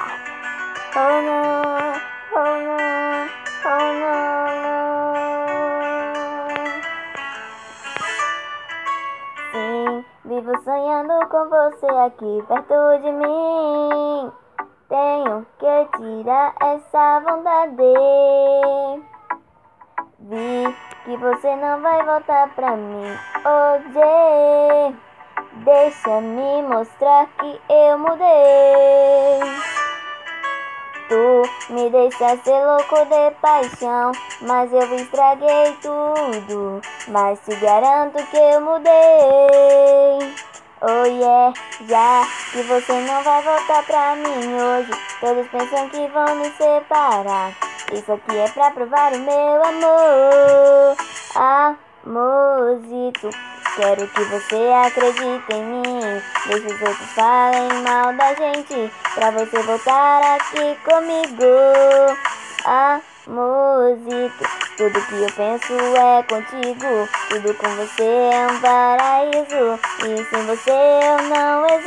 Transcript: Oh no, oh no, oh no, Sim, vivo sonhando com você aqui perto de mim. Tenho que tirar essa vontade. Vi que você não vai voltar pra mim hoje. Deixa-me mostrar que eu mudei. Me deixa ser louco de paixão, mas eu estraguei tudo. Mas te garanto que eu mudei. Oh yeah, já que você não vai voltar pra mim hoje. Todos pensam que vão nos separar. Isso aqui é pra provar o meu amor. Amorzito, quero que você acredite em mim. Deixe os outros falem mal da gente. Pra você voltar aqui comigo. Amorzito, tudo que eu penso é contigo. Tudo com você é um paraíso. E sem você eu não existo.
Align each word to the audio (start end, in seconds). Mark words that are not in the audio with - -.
Oh 0.00 1.22
no, 1.22 1.42
oh 2.36 2.54
no, 2.66 2.78
oh 3.66 3.86
no, 3.98 4.14
Sim, 9.50 10.04
vivo 10.24 10.54
sonhando 10.62 11.14
com 11.28 11.42
você 11.48 11.86
aqui 11.86 12.44
perto 12.46 12.98
de 13.02 13.10
mim. 13.10 14.32
Tenho 14.88 15.46
que 15.58 15.74
tirar 15.98 16.54
essa 16.60 17.20
vontade. 17.20 17.92
Vi 20.20 20.76
que 21.04 21.16
você 21.16 21.56
não 21.56 21.80
vai 21.82 22.04
voltar 22.04 22.48
pra 22.54 22.76
mim 22.76 23.18
hoje. 23.44 24.96
Deixa-me 25.64 26.62
mostrar 26.62 27.26
que 27.38 27.60
eu 27.68 27.98
mudei. 27.98 29.27
Me 31.70 31.90
deixa 31.90 32.36
ser 32.38 32.64
louco 32.64 33.04
de 33.04 33.30
paixão, 33.42 34.12
mas 34.40 34.72
eu 34.72 34.94
estraguei 34.94 35.76
tudo. 35.82 36.80
Mas 37.08 37.38
te 37.40 37.54
garanto 37.56 38.24
que 38.30 38.36
eu 38.38 38.60
mudei. 38.62 40.34
Oh 40.80 41.04
yeah, 41.04 41.52
já 41.86 42.22
que 42.52 42.62
você 42.62 42.92
não 43.00 43.22
vai 43.22 43.42
voltar 43.42 43.82
pra 43.84 44.16
mim 44.16 44.54
hoje. 44.54 44.90
Todos 45.20 45.46
pensam 45.48 45.88
que 45.90 46.08
vão 46.08 46.36
nos 46.36 46.54
separar. 46.56 47.52
Isso 47.92 48.12
aqui 48.12 48.36
é 48.36 48.48
pra 48.48 48.70
provar 48.70 49.12
o 49.12 49.18
meu 49.18 49.64
amor. 49.64 50.47
Amorzito, 53.18 53.30
quero 53.76 54.06
que 54.06 54.22
você 54.24 54.56
acredite 54.86 55.52
em 55.52 55.64
mim. 55.64 56.22
Deixe 56.46 56.66
os 56.66 56.82
outros 56.82 57.10
falem 57.14 57.82
mal 57.82 58.12
da 58.12 58.34
gente. 58.34 58.92
Pra 59.14 59.30
você 59.32 59.62
voltar 59.62 60.36
aqui 60.36 60.78
comigo. 60.84 61.44
Amorzito, 62.64 64.44
tudo 64.76 65.00
que 65.00 65.14
eu 65.14 65.32
penso 65.32 65.72
é 65.96 66.22
contigo. 66.22 67.08
Tudo 67.28 67.54
com 67.54 67.68
você 67.76 68.04
é 68.04 68.46
um 68.50 68.60
paraíso. 68.60 69.80
E 70.04 70.24
sem 70.24 70.46
você 70.46 70.70
eu 70.70 71.22
não 71.28 71.66
existo. 71.66 71.77